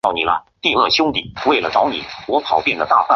[0.01, 2.95] 东亚东方虾蛄为虾蛄科东方虾蛄属下的一个种。